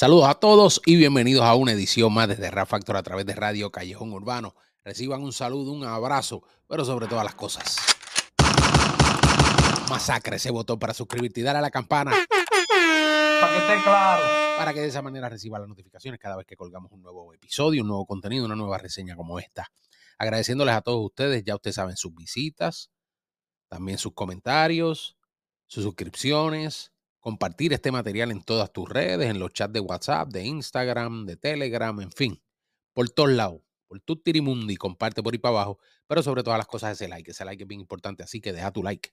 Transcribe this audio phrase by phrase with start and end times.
[0.00, 3.34] Saludos a todos y bienvenidos a una edición más desde Rap Factor a través de
[3.34, 4.54] Radio Callejón Urbano.
[4.84, 7.78] Reciban un saludo, un abrazo, pero sobre todas las cosas.
[9.90, 12.12] Masacre ese botón para suscribirte y dar a la campana.
[13.40, 14.22] Para que esté claro.
[14.56, 17.82] Para que de esa manera reciba las notificaciones cada vez que colgamos un nuevo episodio,
[17.82, 19.66] un nuevo contenido, una nueva reseña como esta.
[20.16, 22.92] Agradeciéndoles a todos ustedes, ya ustedes saben, sus visitas,
[23.66, 25.16] también sus comentarios,
[25.66, 30.44] sus suscripciones, compartir este material en todas tus redes, en los chats de WhatsApp, de
[30.44, 32.42] Instagram, de Telegram, en fin,
[32.92, 36.66] por todos lados, por tu tirimundi, comparte por ahí para abajo, pero sobre todas las
[36.66, 39.12] cosas ese like, ese like es bien importante, así que deja tu like,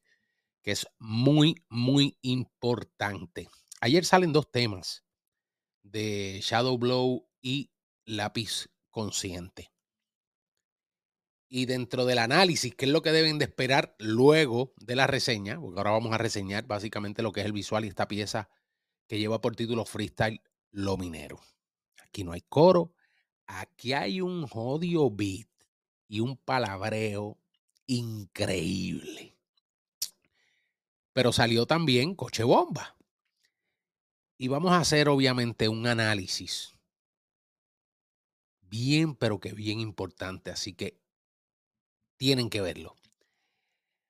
[0.61, 3.49] que es muy, muy importante.
[3.81, 5.03] Ayer salen dos temas
[5.83, 7.71] de Shadow Blow y
[8.05, 9.74] Lápiz Consciente.
[11.47, 15.59] Y dentro del análisis, ¿qué es lo que deben de esperar luego de la reseña?
[15.59, 18.49] Porque ahora vamos a reseñar básicamente lo que es el visual y esta pieza
[19.07, 21.39] que lleva por título Freestyle Lo Minero.
[22.03, 22.93] Aquí no hay coro,
[23.45, 25.47] aquí hay un odio beat
[26.07, 27.37] y un palabreo
[27.85, 29.37] increíble.
[31.13, 32.97] Pero salió también Coche Bomba.
[34.37, 36.75] Y vamos a hacer obviamente un análisis
[38.61, 40.51] bien, pero que bien importante.
[40.51, 40.99] Así que
[42.17, 42.95] tienen que verlo.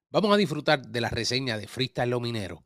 [0.09, 2.65] Vamos a disfrutar de la reseña de Freestyle Lo Minero,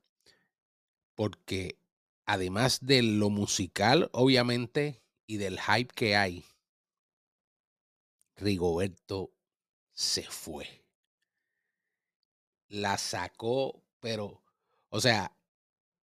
[1.16, 1.80] porque
[2.26, 6.46] además de lo musical, obviamente, y del hype que hay,
[8.36, 9.32] Rigoberto
[9.94, 10.86] se fue.
[12.68, 14.44] La sacó, pero,
[14.90, 15.36] o sea,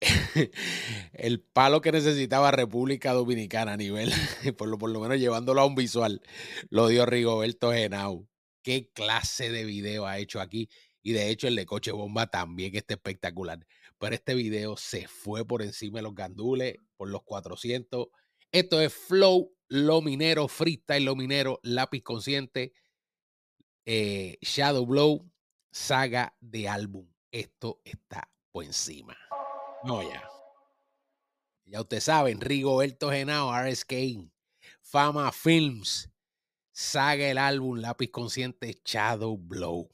[1.13, 4.11] el palo que necesitaba República Dominicana a nivel,
[4.57, 6.23] por lo, por lo menos llevándolo a un visual,
[6.69, 8.27] lo dio Rigoberto Genau
[8.65, 10.67] qué clase de video ha hecho aquí.
[11.03, 13.63] Y de hecho, el de Coche Bomba también está espectacular.
[13.99, 18.07] Pero este video se fue por encima de los gandules, por los 400.
[18.51, 22.73] Esto es Flow, Lo Minero, Freestyle, Lo Minero, Lápiz Consciente,
[23.85, 25.31] eh, Shadow Blow,
[25.71, 27.07] saga de álbum.
[27.31, 29.15] Esto está por encima.
[29.83, 30.27] No, ya.
[31.65, 34.31] Ya ustedes saben, Rigoberto Genao, RS Kane,
[34.81, 36.09] Fama Films,
[36.75, 39.89] saga el álbum Lápiz Consciente Shadow Blow.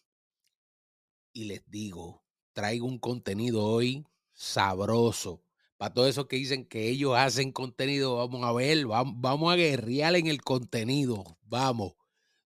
[1.32, 4.04] Y les digo, traigo un contenido hoy
[4.34, 5.44] sabroso.
[5.78, 10.16] Para todos esos que dicen que ellos hacen contenido, vamos a ver, vamos, a guerrear
[10.16, 11.38] en el contenido.
[11.44, 11.94] Vamos.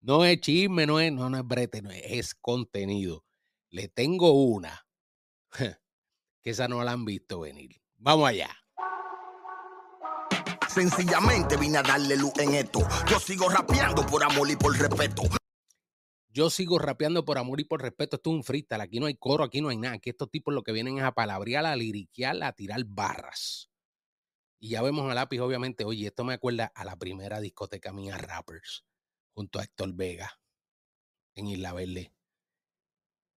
[0.00, 3.26] No es chisme, no es, no, no es brete, no es, es contenido.
[3.68, 4.86] Le tengo una
[6.42, 7.82] que esa no la han visto venir.
[7.98, 8.61] Vamos allá.
[10.72, 12.80] Sencillamente vine a darle luz en esto.
[13.06, 15.22] Yo sigo rapeando por amor y por respeto.
[16.30, 18.16] Yo sigo rapeando por amor y por respeto.
[18.16, 18.80] Esto es un freestyle.
[18.80, 19.96] Aquí no hay coro, aquí no hay nada.
[19.96, 23.70] Aquí estos tipos lo que vienen es a palabrear, a liriquear, a tirar barras.
[24.58, 25.84] Y ya vemos a lápiz, obviamente.
[25.84, 28.86] Oye, esto me acuerda a la primera discoteca mía, Rappers,
[29.34, 30.40] junto a Héctor Vega,
[31.34, 32.14] en Isla Verde.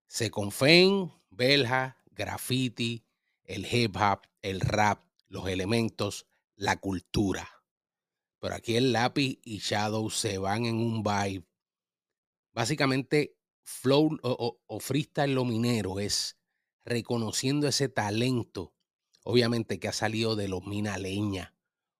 [0.08, 3.06] Se confen, Belja, graffiti,
[3.44, 7.50] el hip hop, el rap, los elementos, la cultura.
[8.40, 11.46] Pero aquí el lápiz y Shadow se van en un vibe.
[12.54, 16.38] Básicamente, flow o, o, freestyle lo minero es
[16.86, 18.74] reconociendo ese talento,
[19.24, 21.56] obviamente que ha salido de los Mina Leña.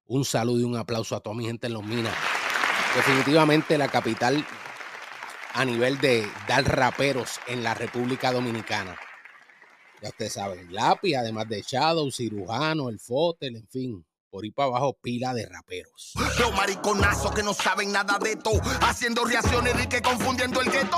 [0.06, 2.16] Un saludo y un aplauso a toda mi gente en los Minas.
[2.96, 4.46] Definitivamente la capital
[5.54, 8.96] a nivel de dar raperos en la República Dominicana.
[10.02, 14.06] Ya ustedes saben, lápiz, además de Shadow, cirujano, el Fotel, en fin,
[14.36, 16.12] por ahí para abajo pila de raperos.
[16.40, 18.52] Los mariconazos que no saben nada de esto,
[18.82, 20.98] haciendo reacciones de que confundiendo el gueto.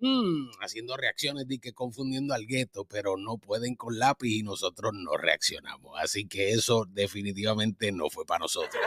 [0.00, 4.92] Mm, haciendo reacciones de que confundiendo al gueto, pero no pueden con lápiz y nosotros
[4.94, 6.00] no reaccionamos.
[6.02, 8.82] Así que eso definitivamente no fue para nosotros.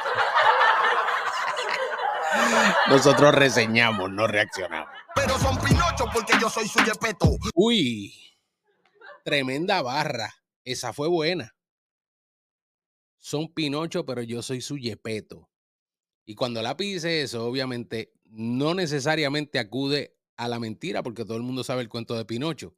[2.90, 4.90] nosotros reseñamos, no reaccionamos.
[5.14, 7.38] Pero son Pinocho porque yo soy su yepeto.
[7.54, 8.16] Uy,
[9.24, 10.34] tremenda barra.
[10.64, 11.54] Esa fue buena
[13.22, 15.50] son Pinocho, pero yo soy su Yepeto.
[16.26, 21.44] Y cuando Lápiz dice eso, obviamente no necesariamente acude a la mentira, porque todo el
[21.44, 22.76] mundo sabe el cuento de Pinocho,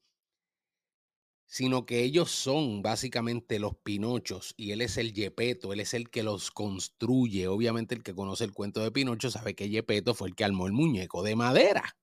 [1.46, 6.10] sino que ellos son básicamente los Pinochos y él es el Yepeto, él es el
[6.10, 7.48] que los construye.
[7.48, 10.68] Obviamente el que conoce el cuento de Pinocho sabe que Yepeto fue el que armó
[10.68, 11.96] el muñeco de madera.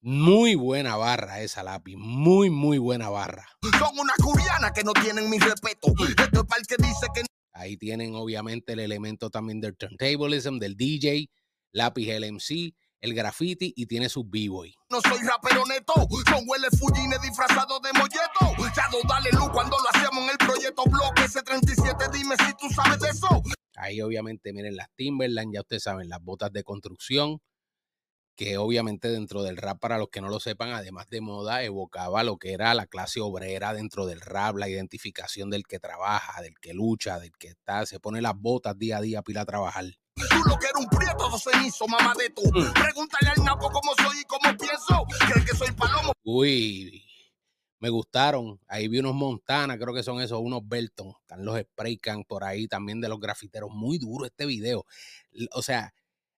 [0.00, 3.48] Muy buena barra esa lápiz, muy, muy buena barra.
[3.78, 5.88] Son una curiana que no tienen mi respeto.
[5.88, 7.24] Esto es para el que dice que.
[7.52, 11.28] Ahí tienen obviamente el elemento también del turntablism, del DJ,
[11.72, 14.72] lápiz LMC, el graffiti y tiene su b-boy.
[14.88, 18.70] No soy rapero neto, son huele fujines disfrazados de molleto.
[18.76, 22.72] Ya no dale luz cuando lo hacemos en el proyecto Bloque S37, dime si tú
[22.72, 23.42] sabes de eso.
[23.74, 27.40] Ahí obviamente, miren las Timberland, ya ustedes saben, las botas de construcción,
[28.38, 32.22] que obviamente dentro del rap, para los que no lo sepan, además de moda, evocaba
[32.22, 36.54] lo que era la clase obrera dentro del rap, la identificación del que trabaja, del
[36.60, 39.44] que lucha, del que está, se pone las botas día a día para ir a
[39.44, 39.86] trabajar.
[40.14, 42.42] Tú lo que eres un prieto cenizo, mamá de tú.
[42.74, 45.04] Pregúntale al napo cómo soy y cómo pienso.
[45.32, 46.12] ¿Crees que soy palomo?
[46.22, 47.04] Uy,
[47.80, 48.60] me gustaron.
[48.68, 51.12] Ahí vi unos Montana, creo que son esos, unos Belton.
[51.22, 53.70] Están los Spray Can por ahí también de los grafiteros.
[53.72, 54.86] Muy duro este video.
[55.54, 55.92] O sea,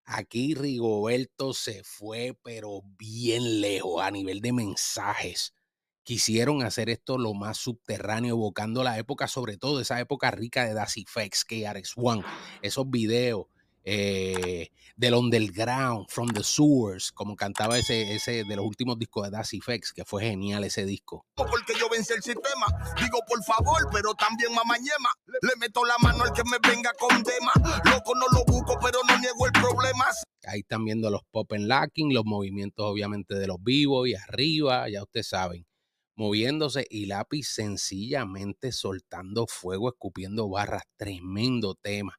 [0.05, 5.55] aquí Rigoberto se fue, pero bien lejos a nivel de mensajes.
[6.03, 10.75] Quisieron hacer esto lo más subterráneo, evocando la época, sobre todo esa época rica de
[10.75, 12.25] Das Effects, KRS-One,
[12.63, 13.47] esos videos
[13.85, 19.31] eh, del underground, from the sewers, como cantaba ese, ese de los últimos discos de
[19.31, 21.27] Das Effects, que fue genial ese disco.
[21.35, 22.67] Porque yo vencí el sistema.
[23.01, 25.11] Digo por favor, pero también mamañema.
[25.27, 27.53] Le meto la mano al que me venga con tema.
[27.85, 30.05] Loco no lo busco, pero no niego el problema.
[30.45, 34.89] Ahí están viendo los pop and locking, los movimientos obviamente de los vivos y arriba,
[34.89, 35.67] ya ustedes saben,
[36.15, 42.19] moviéndose y lápiz sencillamente soltando fuego, escupiendo barras, tremendo tema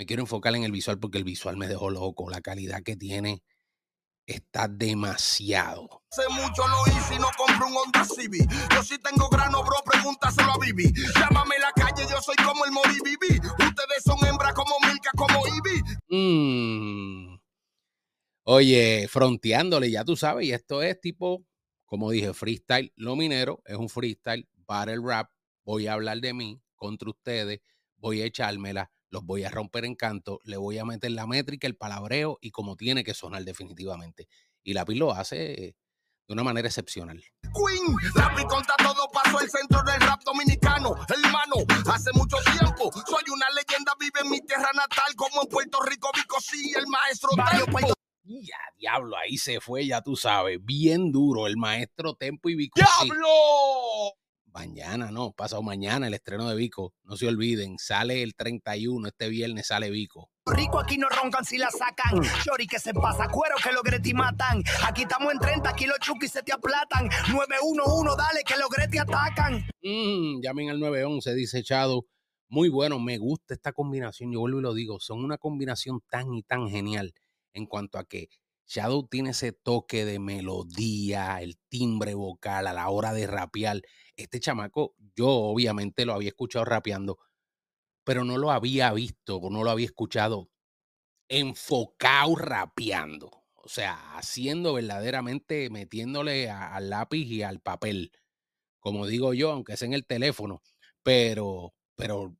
[0.00, 2.30] me quiero enfocar en el visual porque el visual me dejó loco.
[2.30, 3.42] La calidad que tiene
[4.24, 6.04] está demasiado.
[6.10, 8.50] Hace mucho lo hice y no compro un Honda Civic.
[8.74, 10.90] Yo sí tengo grano, bro, pregúntaselo a Bibi.
[11.14, 13.40] Llámame la calle, yo soy como el Mori Bibi.
[13.46, 15.82] Ustedes son hembras como Milka, como Ivy.
[16.08, 17.38] Mm.
[18.44, 21.44] Oye, fronteándole, ya tú sabes, y esto es tipo,
[21.84, 22.90] como dije, freestyle.
[22.96, 25.30] Lo minero es un freestyle, battle rap.
[25.62, 27.60] Voy a hablar de mí contra ustedes,
[27.98, 31.66] voy a echármela los voy a romper en canto, le voy a meter la métrica,
[31.66, 34.28] el palabreo y como tiene que sonar definitivamente.
[34.62, 35.76] Y Lápiz lo hace
[36.26, 37.22] de una manera excepcional.
[37.42, 40.94] Queen, Lápiz conta todo pasó el centro del rap dominicano.
[41.08, 41.56] Hermano,
[41.92, 46.10] hace mucho tiempo soy una leyenda, vive en mi tierra natal como en Puerto Rico,
[46.14, 47.78] Vico sí, el maestro Tempo.
[48.22, 52.78] Ya, diablo, ahí se fue, ya tú sabes, bien duro el maestro Tempo y Vico.
[52.78, 54.19] ¡Diablo!
[54.52, 56.94] Mañana, no, pasado mañana el estreno de Vico.
[57.04, 60.30] No se olviden, sale el 31, este viernes sale Vico.
[60.46, 62.22] Rico aquí no roncan si la sacan.
[62.44, 64.62] Chori que se pasa cuero que los Greti matan.
[64.84, 67.08] Aquí estamos en 30, aquí los chuki se te aplatan.
[67.32, 69.66] 911, dale que los Greti atacan.
[69.82, 72.06] Mm, llamen al 911, dice Chado.
[72.48, 74.32] Muy bueno, me gusta esta combinación.
[74.32, 77.14] Yo vuelvo y lo digo, son una combinación tan y tan genial
[77.52, 78.28] en cuanto a que
[78.70, 83.82] Shadow tiene ese toque de melodía, el timbre vocal a la hora de rapear
[84.14, 87.18] este chamaco, yo obviamente lo había escuchado rapeando,
[88.04, 90.50] pero no lo había visto no lo había escuchado
[91.28, 93.30] enfocado rapeando.
[93.54, 98.12] O sea, haciendo verdaderamente, metiéndole al lápiz y al papel.
[98.80, 100.62] Como digo yo, aunque sea en el teléfono.
[101.02, 102.36] Pero, pero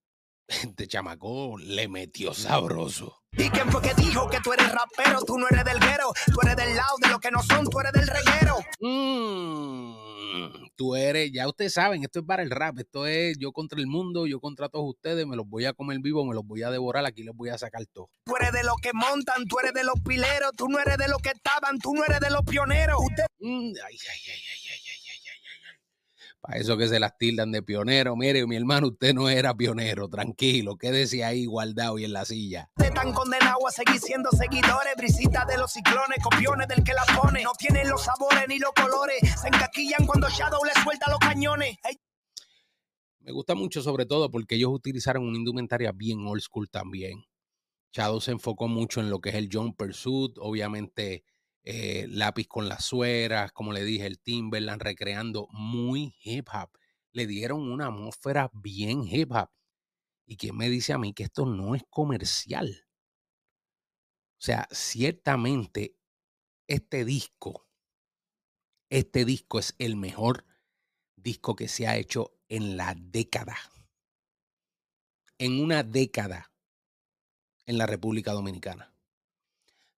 [0.63, 3.17] este chamaco le metió sabroso.
[3.33, 5.23] ¿Y quién fue que dijo que tú eres rapero?
[5.25, 7.79] Tú no eres del guero, tú eres del lado de lo que no son, tú
[7.79, 8.57] eres del reguero.
[8.81, 13.79] Mm, tú eres, ya ustedes saben, esto es para el rap, esto es yo contra
[13.79, 16.65] el mundo, yo contra todos ustedes, me los voy a comer vivo, me los voy
[16.65, 18.11] a devorar, aquí les voy a sacar todo.
[18.25, 21.07] Tú eres de los que montan, tú eres de los pileros, tú no eres de
[21.07, 22.99] los que estaban, tú no eres de los pioneros.
[23.39, 24.60] Mm, ay, ay, ay, ay,
[26.51, 28.17] Para eso que se las tildan de pionero.
[28.17, 30.09] Mire, mi hermano, usted no era pionero.
[30.09, 32.69] Tranquilo, quédese ahí guardado y en la silla.
[32.77, 34.97] Están condenados a seguir siendo seguidores.
[34.97, 37.45] Brisitas de los ciclones, copiones del que la pone.
[37.45, 39.21] No tienen los sabores ni los colores.
[39.41, 41.79] Se encaquillan cuando Shadow le suelta los cañones.
[43.21, 47.27] Me gusta mucho, sobre todo, porque ellos utilizaron una indumentaria bien old school también.
[47.93, 51.23] Shadow se enfocó mucho en lo que es el John Pursuit, obviamente
[51.63, 56.71] eh, lápiz con las sueras, como le dije, el Timberland recreando muy hip hop.
[57.13, 59.51] Le dieron una atmósfera bien hip hop.
[60.27, 62.87] ¿Y quién me dice a mí que esto no es comercial?
[64.39, 65.97] O sea, ciertamente
[66.67, 67.67] este disco,
[68.91, 70.47] este disco es el mejor
[71.17, 73.57] disco que se ha hecho en la década.
[75.39, 76.53] En una década
[77.67, 78.95] en la República Dominicana.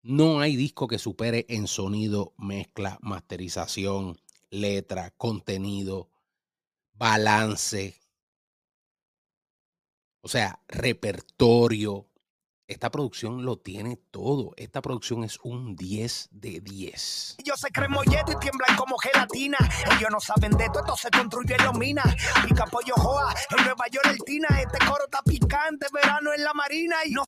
[0.03, 6.09] No hay disco que supere en sonido, mezcla, masterización, letra, contenido,
[6.93, 7.99] balance.
[10.21, 12.07] O sea, repertorio.
[12.67, 14.53] Esta producción lo tiene todo.
[14.55, 17.35] Esta producción es un 10 de 10.
[17.39, 19.57] Ellos se creen molleto y tiemblan como gelatina.
[19.97, 22.15] Ellos no saben de esto, esto se construye en los minas.
[22.47, 24.47] Pica pollo joa, en Nueva York el Tina.
[24.61, 27.25] Este coro está picante, verano en la marina y no.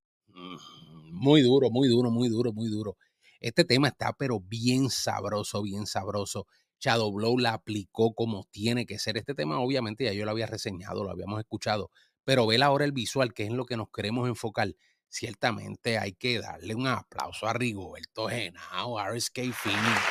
[1.24, 2.98] Muy duro, muy duro, muy duro, muy duro.
[3.40, 6.48] Este tema está pero bien sabroso, bien sabroso.
[6.82, 9.16] Shadow Blow la aplicó como tiene que ser.
[9.16, 11.92] Este tema obviamente ya yo lo había reseñado, lo habíamos escuchado,
[12.26, 14.76] pero ver ahora el visual, que es en lo que nos queremos enfocar,
[15.08, 20.02] ciertamente hay que darle un aplauso a Rigoberto Genao, RSK Phoenix.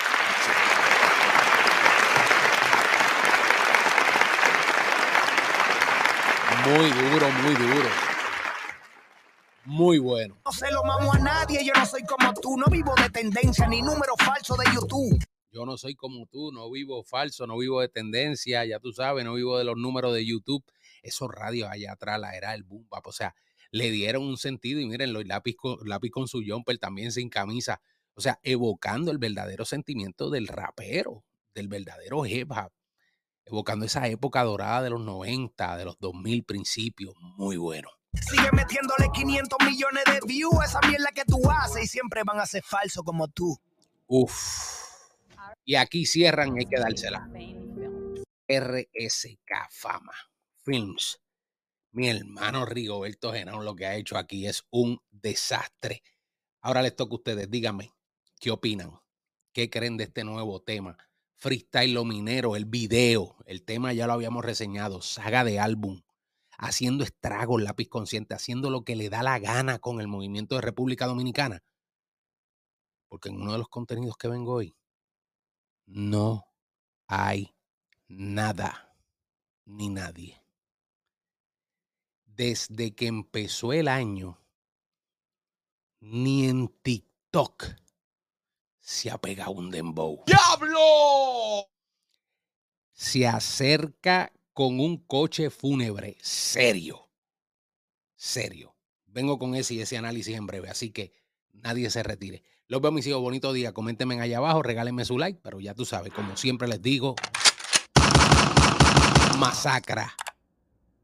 [6.65, 8.12] Muy duro, muy duro.
[9.65, 10.41] Muy bueno.
[10.45, 13.67] No se lo mamo a nadie, yo no soy como tú, no vivo de tendencia
[13.69, 15.25] ni número falso de YouTube.
[15.53, 19.25] Yo no soy como tú, no vivo falso, no vivo de tendencia, ya tú sabes,
[19.25, 20.65] no vivo de los números de YouTube.
[21.03, 23.35] Esos radios allá atrás, la era el boom bap, o sea,
[23.71, 27.29] le dieron un sentido y miren, los lápiz con, lápiz con su jumper también sin
[27.29, 27.81] camisa,
[28.15, 32.73] o sea, evocando el verdadero sentimiento del rapero, del verdadero hip hop,
[33.45, 37.89] evocando esa época dorada de los 90, de los 2000 principios, muy bueno.
[38.21, 42.39] Sigue metiéndole 500 millones de views a esa mierda que tú haces y siempre van
[42.39, 43.59] a ser falsos como tú.
[44.07, 44.33] Uf.
[45.65, 47.29] Y aquí cierran, hay que dársela.
[48.49, 50.13] RSK Fama
[50.63, 51.21] Films.
[51.93, 56.03] Mi hermano Rigoberto Genao lo que ha hecho aquí es un desastre.
[56.61, 57.93] Ahora les toca a ustedes, díganme,
[58.41, 59.01] ¿qué opinan?
[59.53, 60.97] ¿Qué creen de este nuevo tema?
[61.37, 66.03] Freestyle Lo Minero, el video, el tema ya lo habíamos reseñado, saga de álbum,
[66.59, 70.61] haciendo estragos lápiz consciente, haciendo lo que le da la gana con el movimiento de
[70.63, 71.63] República Dominicana.
[73.09, 74.77] Porque en uno de los contenidos que vengo hoy,
[75.87, 76.47] no
[77.07, 77.55] hay
[78.09, 78.97] nada
[79.65, 80.43] ni nadie.
[82.25, 84.39] Desde que empezó el año,
[86.01, 87.65] ni en TikTok
[88.81, 90.25] se ha pegado un dembow.
[90.27, 91.69] ¡Diablo!
[92.93, 97.09] Se acerca con un coche fúnebre serio.
[98.15, 98.75] Serio.
[99.07, 101.13] Vengo con ese y ese análisis en breve, así que
[101.53, 102.43] nadie se retire.
[102.69, 103.21] Los veo, mis hijos.
[103.21, 103.73] Bonito día.
[103.73, 107.15] Coméntenme allá abajo, regálenme su like, pero ya tú sabes, como siempre les digo,
[109.39, 110.15] masacra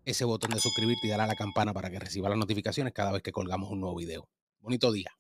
[0.05, 3.13] ese botón de suscribirte y darle a la campana para que reciba las notificaciones cada
[3.13, 4.29] vez que colgamos un nuevo video.
[4.61, 5.18] Bonito día.